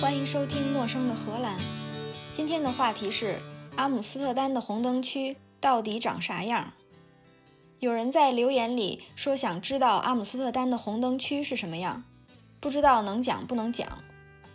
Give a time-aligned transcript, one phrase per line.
[0.00, 1.58] 欢迎收听《陌生的荷兰》。
[2.30, 3.36] 今天的话题是
[3.74, 6.72] 阿姆斯特丹的红灯区到底长啥样？
[7.80, 12.04] 有人在留言里说想知道阿姆斯特丹的红灯区是什么样，
[12.60, 13.88] 不知道能讲不能讲。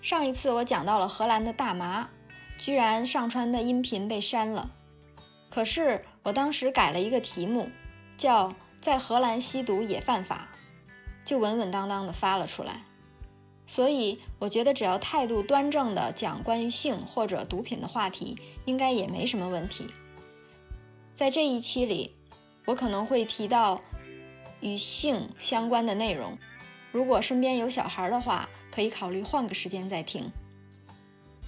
[0.00, 2.08] 上一次我讲到了荷兰的大麻，
[2.56, 4.70] 居然上传的音频被删了。
[5.50, 7.68] 可是我当时改了一个题目，
[8.16, 10.48] 叫“在荷兰吸毒也犯法”，
[11.26, 12.80] 就稳稳当当的发了出来。
[13.66, 19.88] 所以我觉得，只要态度端正的讲关于性或者毒品的话题，应该也没什么问题。
[21.14, 22.14] 在这一期里，
[22.66, 23.82] 我可能会提到
[24.60, 26.38] 与性相关的内容。
[26.92, 30.30] 如果身边有小孩的话，可以考虑换个时间再听。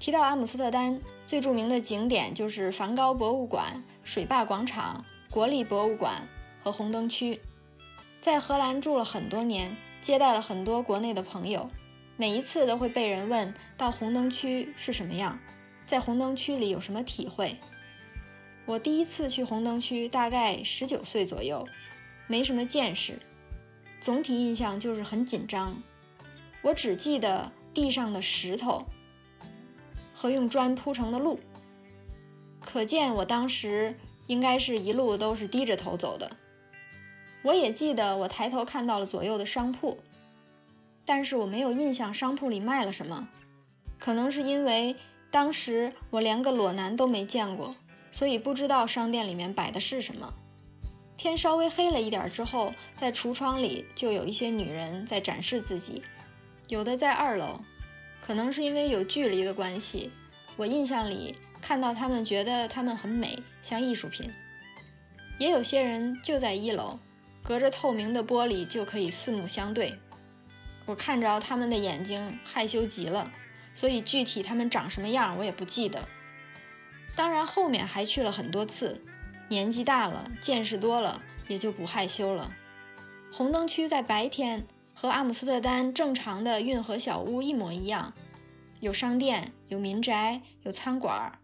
[0.01, 6.29] 提到阿姆斯特丹，最著名的景点就是梵高博物馆、水坝广场、国立博物馆
[6.63, 7.41] 和红灯区。
[8.21, 11.69] 在荷兰住了很多年，接待了很多国内的朋友。
[12.21, 15.39] 每一次都会被人问到红灯区是什么样，
[15.87, 17.57] 在红灯区里有什么体会。
[18.67, 21.65] 我第一次去红灯区大概十九岁左右，
[22.27, 23.21] 没什么见识，
[24.01, 25.81] 总体印象就是很紧张。
[26.63, 28.85] 我只记得地上的石头
[30.13, 31.39] 和用砖铺成的路，
[32.61, 36.33] 可见我当时应该是一路都是低着头走的。
[37.45, 39.99] 我也记得我抬头看到了左右的商铺。
[41.09, 43.31] 但是我没有印象商铺里卖了什么，
[43.99, 44.95] 可能是因为
[45.31, 47.75] 当时我连个裸男都没见过，
[48.11, 50.35] 所以不知道商店里面摆的是什么。
[51.17, 56.03] 天稍微黑了一点之后，在橱窗里就有一些女人在展示自己，
[56.69, 57.63] 有的在二楼，
[58.21, 60.13] 可能是因为有距离的关系，
[60.59, 64.31] 我印象里看到他们觉得她们很美，像艺术品。
[65.39, 66.99] 也有些人就在一楼，
[67.43, 69.99] 隔着透明的玻璃就可以四目相对。
[70.89, 73.31] 我看着他们的眼睛，害羞极了，
[73.75, 76.09] 所以具体他们长什么样我也不记得。
[77.15, 79.05] 当然后面还去了很多次，
[79.51, 82.55] 年纪大了，见识多了，也就不害羞了。
[83.31, 88.15] 红灯区在白天和阿姆斯特丹正常的运河小屋一模一样，
[88.81, 91.39] 有商店，有民宅，有餐馆。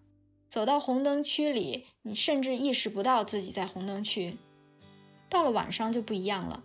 [0.49, 4.39] 走到红灯区里，你甚至意识不到自己在红灯区。
[5.29, 6.63] 到了晚上就不一样了。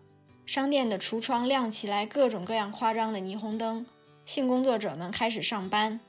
[0.49, 3.85] 商店的橱窗亮起来，各种各样夸张的霓虹灯。
[4.25, 5.99] 性工作者们开始上班。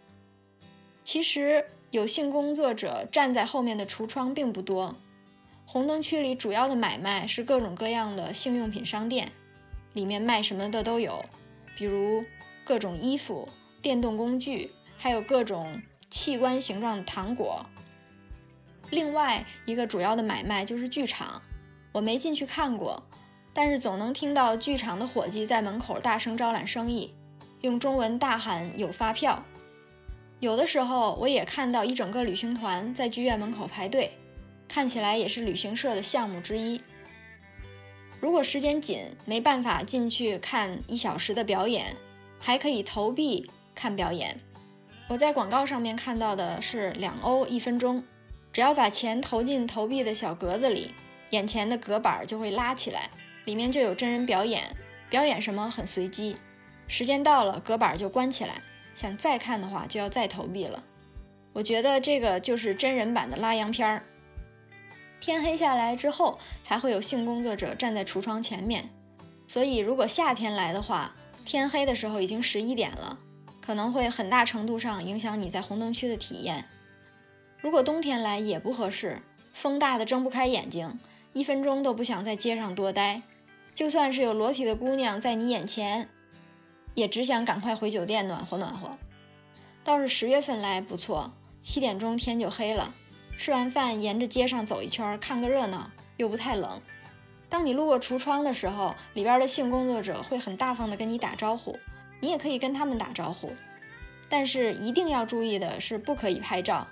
[1.04, 4.96] 其实有性工作者站在后面的橱窗并不多。
[5.66, 9.30] 红灯区里主要的买卖是各种各样的性用品商店，
[9.92, 11.22] 里面卖什么的都有，
[11.76, 12.24] 比如
[12.64, 13.46] 各种衣服、
[13.82, 17.66] 电动工具，还有各种器官形状的糖果。
[18.88, 21.42] 另外一个主要的买卖就是剧场，
[21.92, 23.02] 我没进去看过。
[23.52, 27.14] 但是总能听到剧场的伙计在门口大声招揽生意，
[27.62, 29.44] 用中文大喊“有发票”。
[30.40, 34.12] 有的时候我也看到一整个旅行团在剧院门口排队，
[34.68, 36.80] 看起来也是旅行社的项目之一。
[38.20, 41.96] 如果时间紧，没办法进去看一小时的表演，
[42.38, 44.40] 还可以投币看表演。
[45.08, 48.04] 我在广告上面看到的是两欧一分钟，
[48.52, 50.94] 只要把钱投进投币的小格子里，
[51.30, 53.10] 眼前的隔板就会拉起来。
[53.50, 54.76] 里面就有真人表演，
[55.08, 56.36] 表演什么很随机，
[56.86, 58.62] 时间到了隔板就关起来，
[58.94, 60.84] 想再看的话就要再投币了。
[61.52, 64.04] 我觉得这个就是真人版的拉洋片儿。
[65.18, 68.88] 天黑下来之后才会有性工作者站在橱窗前面，
[69.48, 73.18] 所以如果夏天来的话，天黑的时候已经十一点了，
[73.60, 76.66] 可能会很大程度上影响你在红灯区的体验。
[77.60, 79.20] 如果冬天来也不合适，
[79.52, 80.96] 风大的睁不开眼睛，
[81.32, 83.22] 一分钟都不想在街上多待。
[83.80, 86.06] 就算是有裸体的姑娘在你眼前，
[86.92, 88.98] 也只想赶快回酒店暖和暖和。
[89.82, 91.32] 倒是十月份来不错，
[91.62, 92.92] 七点钟天就黑了，
[93.38, 96.78] 吃完饭沿着街上走一圈，看个热闹，又不太冷。
[97.48, 101.78] 当你路过橱窗的时候，里边的性工作者会很大方的跟你打招呼，
[102.20, 103.50] 你也可以跟他们打招呼。
[104.28, 106.86] 但是一定要注意的是，不可以拍照。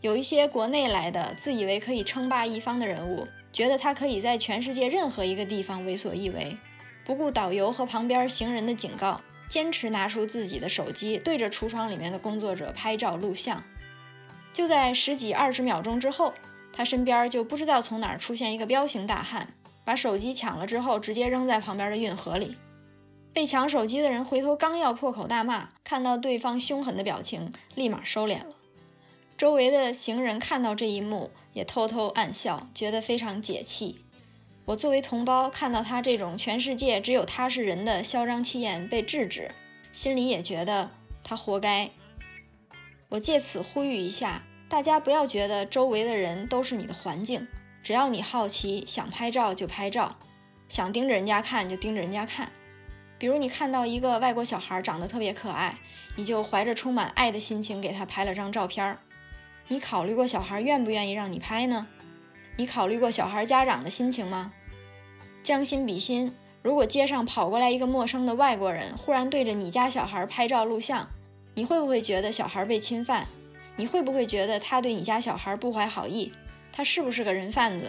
[0.00, 3.28] 有一些国内来的自以为可以称霸一方的人物。
[3.52, 6.56] 觉得他可以在全世界任何一个地方为所欲为，
[7.04, 13.62] 不顾导游和旁边行人的警告，坚持拿出自己的手机对着橱窗里面的工作者拍照录像。
[14.52, 16.32] 就在十几二十秒钟之后，
[16.72, 19.54] 他身边就不知道从哪儿出现一个彪形大汉，
[19.84, 22.56] 把手机抢了之后直接扔在旁边的运河里。
[23.32, 28.56] 被抢手机的人回头刚要破口大骂，看到对方凶狠的表情，立马收敛了。
[29.40, 33.96] 周围的行人看到这一幕，也偷偷暗笑，觉得非常解气。
[34.66, 39.50] 我作为同胞，看到他这种全世界只有他是人的嚣张气焰被制止，
[39.92, 40.90] 心里也觉得
[41.24, 41.88] 他活该。
[43.08, 47.48] 我借此呼吁一下，大家不要觉得周围的人都是你的环境，
[47.82, 50.18] 只要你好奇，想拍照就拍照，
[50.68, 52.52] 想盯着人家看就盯着人家看。
[53.16, 55.78] 比如你看到一个外国小孩长得特别可爱，
[56.16, 58.98] 你就怀着充满爱的心情给他拍了张照片儿。
[59.72, 61.86] 你考虑过小孩愿不愿意让你拍呢？
[62.56, 64.52] 你考虑过小孩家长的心情吗？
[65.44, 71.08] 将心比心，如果街上跑过来一个陌生的外国人，忽然对着你家小孩拍照录像，
[71.54, 73.28] 你会不会觉得小孩被侵犯？
[73.76, 76.32] 你会不会觉得他对你家小孩不怀好意？
[76.72, 77.88] 他是不是个人贩子？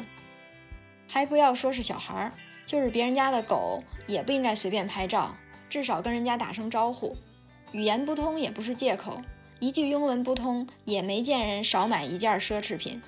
[1.07, 2.31] 还不要说是小孩。
[2.63, 5.35] 就是别人家的狗也不应该随便拍照，
[5.67, 7.17] 至少跟人家打声招呼。
[7.71, 9.19] 语言不通也不是借口，
[9.61, 13.01] 一句英文不通也没见人少买一件奢侈品。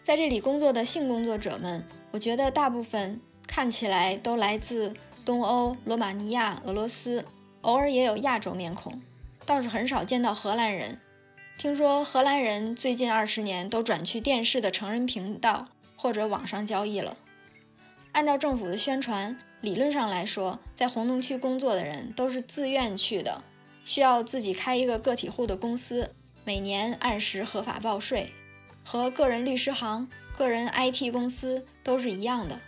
[0.00, 4.94] 在这里工作的性工作者们，我觉得大部分看起来都来自
[5.24, 7.24] 东欧、罗马尼亚、俄罗斯，
[7.62, 9.02] 偶尔也有亚洲面孔，
[9.44, 11.00] 倒是很少见到荷兰人。
[11.58, 15.66] 听说荷兰人最近二十年都转去电视的成人频道。
[16.02, 17.14] 或者网上交易了。
[18.12, 23.44] 按照政府的宣传，理论上来说，在红灯区工作的人都是自愿去的，
[23.90, 26.14] 需要自己开一个个体户的公司，
[26.44, 28.32] 每年按时合法报税，
[28.84, 30.08] 和个人律师行、
[30.38, 32.60] 个人 IT 公司都是一样的。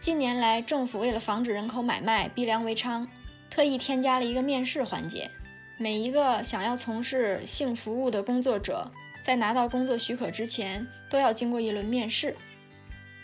[0.00, 3.06] 近年来，政府为了防止人口买卖、逼良为娼，
[3.48, 5.30] 特意添加了一个面试环节，
[5.78, 8.90] 每一个想要从事性服务的工作者。
[9.22, 12.34] 在拿到工作许可之前，都要经过一轮面试。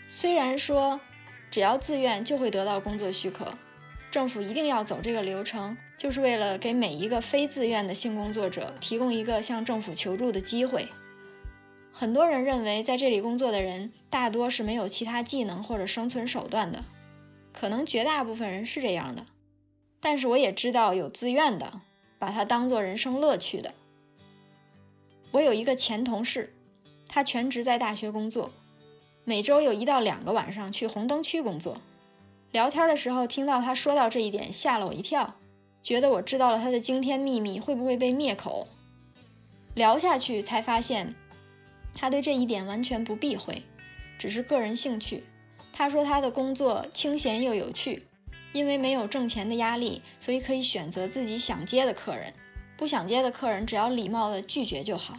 [0.07, 1.01] 虽然说
[1.51, 3.53] 只要自愿就会得到工作许可，
[4.09, 10.87] 政府一定要走这个流程，就是为了给每一个非自愿的性工作者提供一个向政府求助的机会。
[11.91, 16.85] 很多人认为在这里工作的人大多是没有其他技能或者生存手段的，
[17.51, 19.25] 可能绝大部分人是这样的，
[19.99, 21.81] 但是我也知道有自愿的，
[22.17, 23.73] 把它当做人生乐趣的。
[25.31, 26.55] 我有一个前同事，
[27.09, 28.53] 他全职在大学工作，
[29.25, 31.75] 每周有一到两个晚上去红灯区工作。
[32.53, 35.35] 聊天的时候听到他说到这一点，吓了我一跳，
[35.89, 38.67] 觉得我知道了他的惊天秘密，会不会被灭口？
[39.73, 41.15] 聊下去才发现，
[41.95, 43.63] 他对这一点完全不避讳，
[44.19, 45.23] 只是个人兴趣。
[45.73, 48.03] 他说他的工作清闲又有趣，
[48.53, 52.35] 因为没有挣钱的压力，所以可以选择自己想接的客人。
[52.77, 55.15] 不想接的客人，只要礼貌的拒绝就好。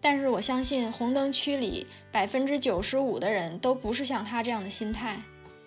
[0.00, 5.20] 但是我相信红灯区里百分之九十五的人都不是像他这样的心态。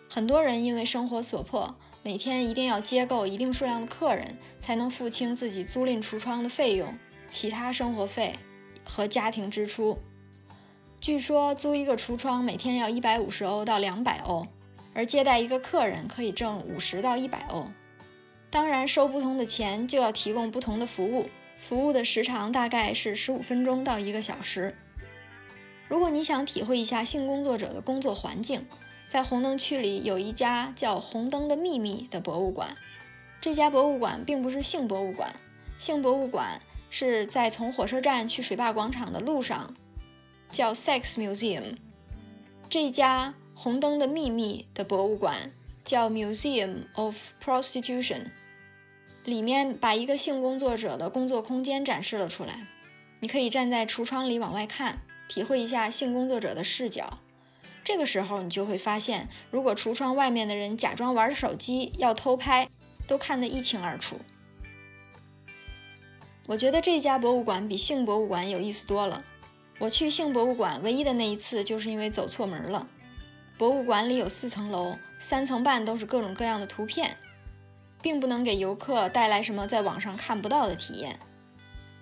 [0.09, 6.97] 很多人因为生活所迫，每天一定要接够一定数量的客人，才能付清自己租赁橱窗的费用、
[7.29, 8.33] 其他生活费
[8.83, 9.97] 和家庭支出。
[10.99, 14.47] 据说租一个橱窗每天要一百五十欧到两百欧，
[14.95, 17.67] 而接待一个客人可以挣五十到一百欧。
[18.49, 24.75] 当然，收不同的钱就要提供不同的服务，服务的时长大概是十五分钟到一个小时。
[25.87, 28.65] 如果你想体会一下性工作者的工作环境，
[29.11, 32.77] 在红灯区里有一家叫“红灯的秘密”的博物馆。
[33.41, 35.35] 这家博物馆并不是性博物馆，
[35.77, 39.75] 性博物馆是在从火车站去水坝广场的路上，
[40.49, 41.75] 叫 Sex Museum。
[42.69, 45.51] 这家“红灯的秘密”的博物馆
[45.83, 48.27] 叫 Museum of Prostitution。
[49.25, 52.65] 里面把一个性工作者的工作空间展示了出来，
[53.19, 57.19] 你可以站在橱窗里往外看，体会一下性工作者的视角。
[57.91, 62.69] 这个时候，你就会发现，如果橱窗外面的人假装玩手机要偷拍，
[63.05, 64.17] 都看得一清二楚。
[66.47, 69.25] 我觉得这家博物馆比性博物馆有意思多了。
[69.77, 72.87] 我去性博物馆唯一的那一次，就是因为走错门了。
[73.57, 77.17] 博物馆里有四层楼，三层半都是各种各样的图片。
[78.01, 81.19] 并不能给游客带来什么在网上看不到的体验，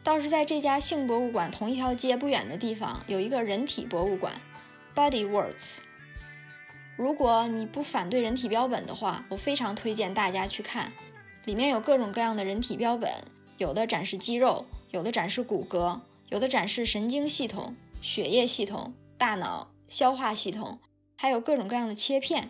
[0.04, 4.40] 倒是在这家性博物馆同一条街不远的地方有一个人体博物馆
[4.96, 5.80] ，Body Words。
[6.96, 10.92] 如果你不反对人体标本的话，我非常推荐大家去看。
[11.46, 13.12] 里面有各种各样的人体标本，
[13.58, 20.80] 有的展示肌肉，有的展示骨骼，有的展示神经系统、血液系统、大脑、消化系统，
[21.16, 22.50] 还有各种各样的切片，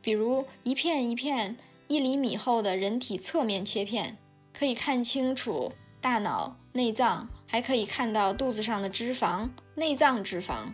[0.00, 1.56] 比如一片一片。
[1.88, 4.16] 一厘米厚的人体侧面切片，
[4.56, 10.66] 可以看清楚大脑、内脏，还可以看到肚子上的脂肪、内脏脂肪。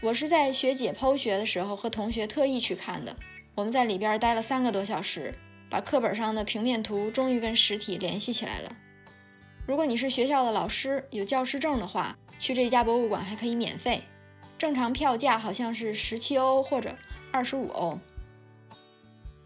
[0.00, 3.16] 我是在学解剖学的时候和同学特意去看的，
[3.56, 5.34] 我们在里边待了三个多小时，
[5.68, 8.70] 把课本上的平面图终于跟实体联系起来了。
[9.66, 14.00] 如果你是学校的老师，有教师证的话，去这家博物馆还可以免费，
[14.56, 16.94] 正常票价好像是十七欧或者
[17.32, 17.98] 二十五欧。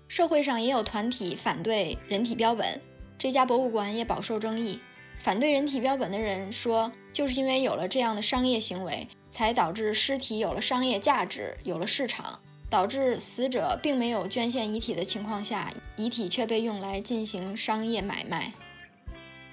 [0.09, 2.79] 社会上也有团体反对人体标本，
[3.17, 4.79] 这家博物馆也饱受争议。
[5.19, 18.53] 反对人体标本的人说，就是因为有了这样的商业行为，才导致尸体有了商业价值，有了市场，导致死者并没有捐献遗体的情况下，遗体却被用来进行商业买卖。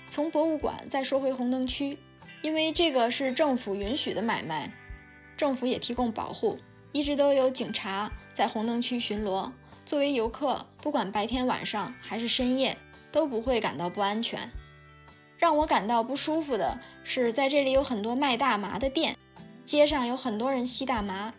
[0.10, 1.98] 从博物馆再说回红灯区，
[2.42, 4.70] 因为这个是政府允许的买卖，
[5.38, 6.58] 政府也提供保护，
[6.92, 9.50] 一直都有警察在红灯区巡逻。
[9.86, 12.78] 作为游客，不管白天晚上还是深夜，
[13.14, 14.52] 都不会感到不安全。
[15.38, 19.16] 让我感到不舒服的是，在这里有很多卖大麻的店，
[19.70, 21.32] 街上有很多人吸大麻。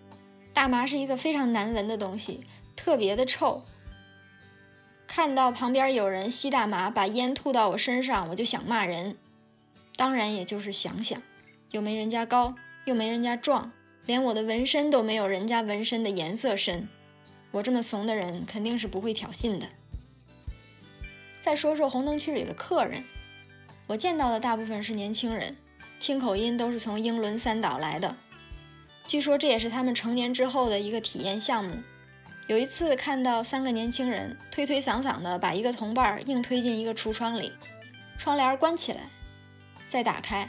[0.53, 2.45] 大麻是一个非常难闻的东西，
[2.77, 3.65] 特别的臭。
[5.05, 9.17] 看到旁边有人吸大麻，把烟吐到我身上，我就想骂人。
[9.97, 11.21] 当然，也就是想想，
[11.73, 13.73] 又没人家高，又没人家壮，
[14.07, 16.89] 连我的纹身都没有人家纹身的颜色深。
[17.51, 19.67] 我这么怂的人，肯定是不会挑衅的。
[21.41, 23.03] 再说说红灯区里的客人。
[23.89, 25.57] 我见到的大部分是年轻人，
[26.01, 28.17] 听口音都是从英伦三岛来的。
[29.07, 31.77] 据说这也是他们成年之后的一个体验项目。
[32.47, 37.53] 有一次看到三个年轻人推推搡搡的把一个同伴硬推进一个橱窗里，
[38.17, 39.11] 窗帘关起来，
[39.91, 40.49] 再打开，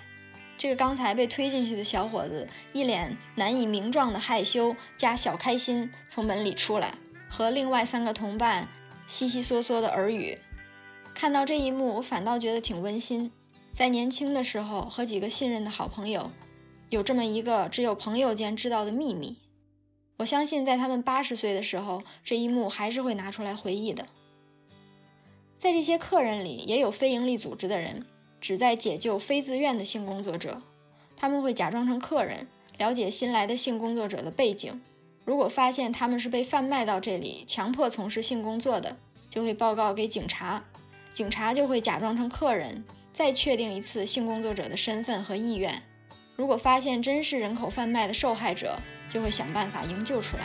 [0.58, 6.96] 这个刚才被推进去的小伙子一脸难以名状的害羞加小开心从门里出来，
[7.30, 8.70] 和另外三个同伴
[9.06, 10.40] 悉悉嗦嗦的耳语。
[11.14, 13.34] 看到这一幕，我反倒觉得挺温馨。
[13.74, 16.30] 在年轻的时候，和几个信任的好朋友，
[16.90, 19.38] 有这么一个只有朋友间知道的秘密。
[20.18, 24.06] 我相信，在他们八十岁的时候，这一幕还是会拿出来回忆的。
[25.58, 28.06] 在这些客人里，也有非营利组织的人，
[28.40, 30.58] 旨在解救非自愿的性工作者。
[31.16, 32.48] 他们会假装成客人，
[32.78, 34.82] 了解新来的性工作者的背景。
[35.24, 38.98] 如果发现他们是被贩卖到这里，强迫从事性工作的，
[39.30, 40.64] 就会报告给警察。
[41.14, 45.82] 警察就会假装成客人，再确定一次性工作者的身份和意愿。
[46.36, 48.78] 如果发现真是人口贩卖的受害者，
[49.10, 50.44] 就会想办法营救出来。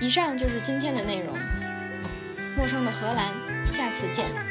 [0.00, 1.36] 以上就是今天的内容。
[2.56, 3.34] 陌生的荷兰，
[3.64, 4.47] 下次见。